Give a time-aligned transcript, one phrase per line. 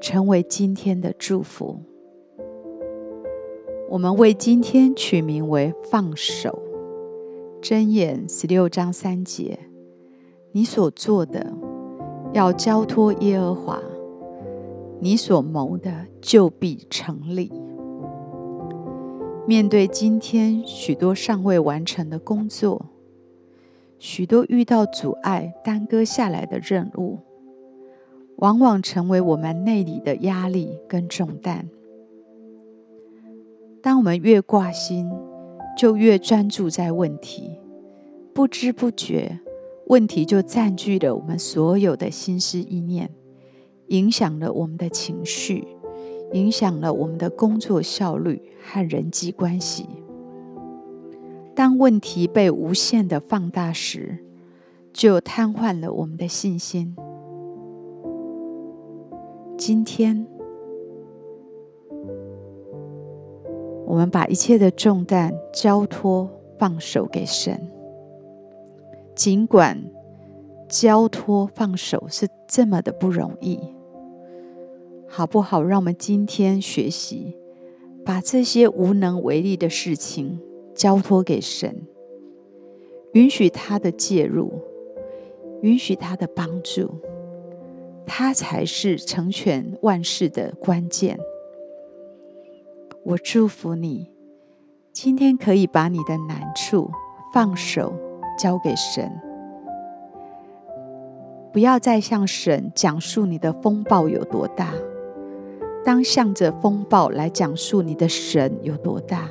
[0.00, 1.78] 成为今天的祝福。
[3.90, 6.62] 我们为今天取名为“放手”。
[7.60, 9.58] 箴言十六章三节：
[10.52, 11.52] 你所做的
[12.32, 13.82] 要交托耶和华，
[15.00, 17.52] 你所谋的就必成立。
[19.46, 22.86] 面对今天许多尚未完成的工作，
[23.98, 27.18] 许多遇到阻碍耽搁下来的任务，
[28.40, 31.68] 往往成为我们内里的压力跟重担。
[33.82, 35.10] 当我们越挂心，
[35.76, 37.58] 就越专注在问题，
[38.34, 39.40] 不知不觉，
[39.86, 43.10] 问题就占据了我们所有的心思意念，
[43.88, 45.66] 影响了我们的情绪，
[46.32, 49.86] 影响了我们的工作效率和人际关系。
[51.54, 54.24] 当问题被无限的放大时，
[54.94, 56.96] 就瘫痪了我们的信心。
[59.60, 60.26] 今天，
[63.84, 67.60] 我们把一切的重担交托、放手给神。
[69.14, 69.78] 尽管
[70.66, 73.60] 交托、放手是这么的不容易，
[75.06, 75.62] 好不好？
[75.62, 77.36] 让我们今天学习，
[78.02, 80.40] 把这些无能为力的事情。
[80.74, 81.86] 交托给神，
[83.12, 84.50] 允许他的介入，
[85.60, 86.88] 允许他的帮助，
[88.06, 91.18] 他才是成全万事的关键。
[93.04, 94.10] 我祝福你，
[94.92, 96.90] 今天可以把你的难处
[97.32, 97.92] 放手
[98.38, 99.10] 交给神，
[101.52, 104.74] 不要再向神讲述你的风暴有多大，
[105.84, 109.30] 当向着风暴来讲述你的神有多大。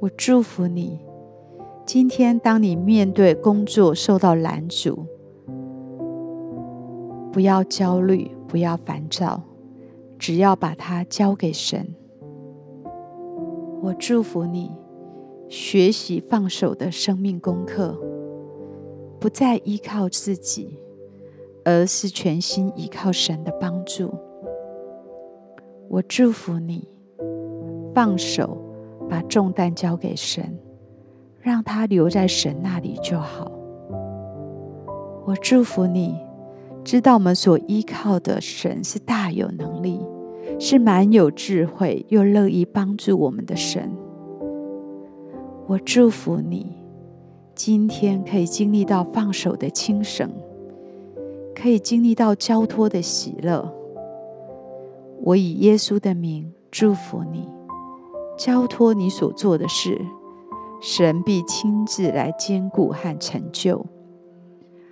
[0.00, 1.00] 我祝福你，
[1.86, 5.06] 今天当你面对工作受到拦阻，
[7.34, 9.42] 不要焦虑，不要烦躁，
[10.16, 11.92] 只要把它交给神。
[13.82, 14.70] 我祝福你，
[15.48, 17.98] 学习放手的生命功课，
[19.18, 20.78] 不再依靠自己，
[21.64, 24.14] 而是全心依靠神的帮助。
[25.88, 26.86] 我祝福你，
[27.92, 28.60] 放手。
[29.06, 30.58] 把重担交给神，
[31.40, 33.52] 让他留在神那里就好。
[35.26, 36.18] 我祝福你，
[36.84, 40.00] 知道我们所依靠的神是大有能力，
[40.60, 43.90] 是满有智慧又乐意帮助我们的神。
[45.66, 46.76] 我祝福你，
[47.54, 50.30] 今天可以经历到放手的轻省，
[51.54, 53.72] 可以经历到交托的喜乐。
[55.22, 57.48] 我以耶稣的名祝福你。
[58.36, 59.98] 交托你所做的事，
[60.82, 63.86] 神必亲自来兼顾和成就。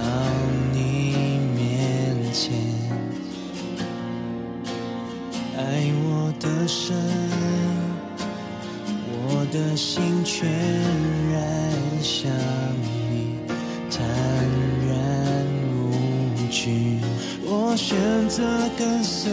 [0.00, 0.06] 到
[0.72, 2.52] 你面前，
[5.58, 5.60] 爱
[6.02, 6.96] 我的深，
[9.12, 10.48] 我的心全
[11.30, 11.38] 然
[12.02, 12.30] 向
[12.82, 13.36] 你
[13.90, 14.00] 坦
[14.88, 15.44] 然
[15.74, 16.98] 无惧，
[17.44, 17.98] 我选
[18.28, 18.42] 择
[18.78, 19.30] 跟随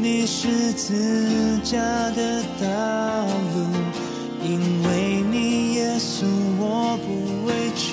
[0.00, 1.78] 你十字架
[2.10, 3.64] 的道路，
[4.44, 6.26] 因为你耶稣
[6.58, 7.88] 我不畏惧，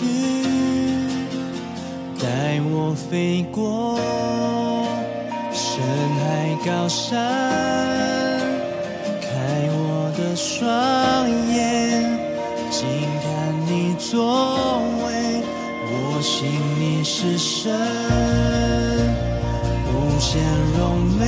[2.26, 4.00] 带我飞过
[5.54, 5.84] 深
[6.18, 7.14] 海高山。
[9.22, 9.30] 开
[9.70, 12.02] 我的双眼
[12.72, 12.82] 静
[13.22, 13.30] 看
[13.68, 15.44] 你作为，
[15.86, 16.50] 我心
[16.80, 17.72] 你是神，
[19.86, 20.42] 无限
[20.80, 21.24] 柔美，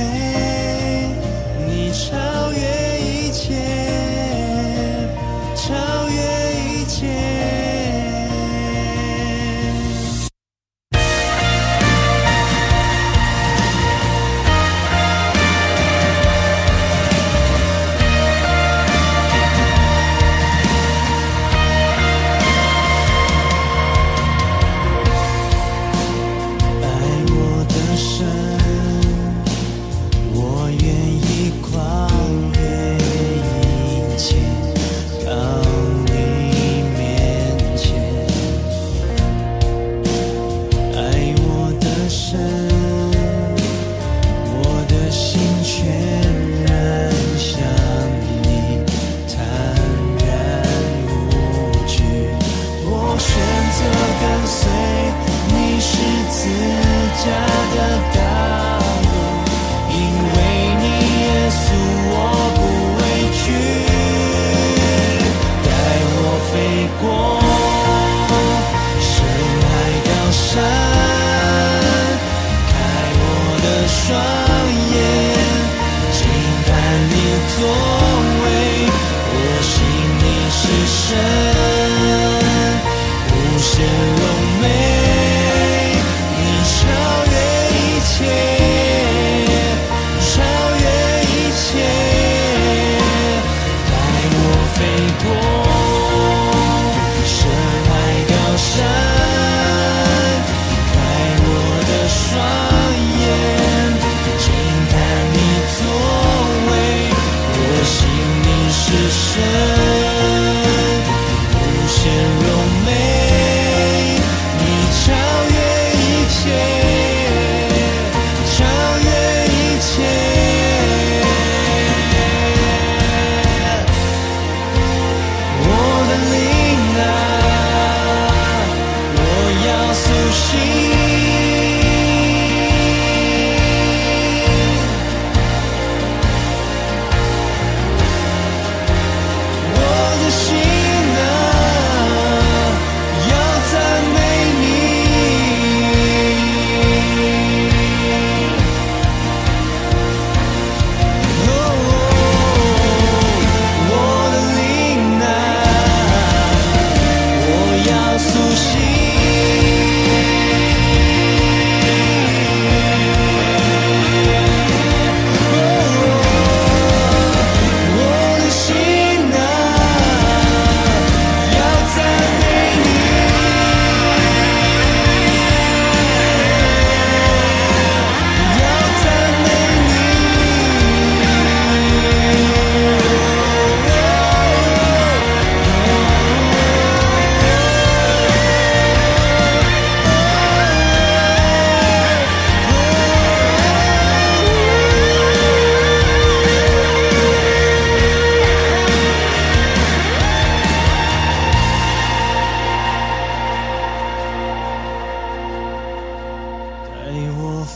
[53.78, 53.84] 色
[54.20, 54.70] 跟随，
[55.54, 55.98] 你是
[56.30, 56.48] 自
[57.24, 57.67] 家。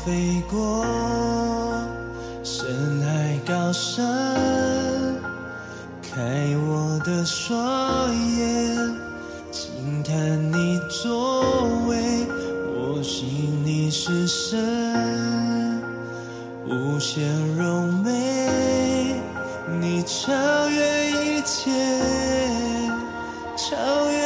[0.05, 0.85] 飞过
[2.43, 4.05] 深海高山，
[6.03, 6.21] 开
[6.57, 8.77] 我的双眼，
[9.53, 10.13] 惊叹
[10.51, 12.27] 你作为
[12.75, 15.81] 我心里是神，
[16.67, 17.25] 无限
[17.57, 19.21] 柔美，
[19.81, 20.33] 你超
[20.69, 21.71] 越一切，
[23.57, 23.77] 超
[24.11, 24.22] 越。